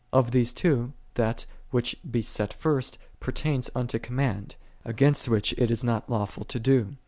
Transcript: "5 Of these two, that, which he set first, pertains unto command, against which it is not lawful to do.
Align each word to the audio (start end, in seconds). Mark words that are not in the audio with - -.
"5 0.11 0.17
Of 0.17 0.31
these 0.31 0.51
two, 0.51 0.93
that, 1.13 1.45
which 1.69 1.95
he 2.11 2.21
set 2.23 2.53
first, 2.53 2.97
pertains 3.19 3.69
unto 3.75 3.99
command, 3.99 4.55
against 4.83 5.29
which 5.29 5.53
it 5.59 5.69
is 5.69 5.83
not 5.83 6.09
lawful 6.09 6.43
to 6.43 6.59
do. 6.59 6.95